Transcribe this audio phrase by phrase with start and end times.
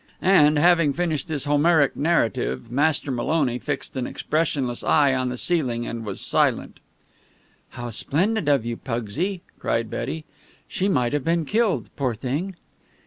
[0.23, 5.85] And, having finished this Homeric narrative, Master Maloney fixed an expressionless eye on the ceiling,
[5.85, 6.79] and was silent.
[7.77, 10.25] "How splendid of you, Pugsy!" cried Betty.
[10.67, 12.55] "She might have been killed, poor thing."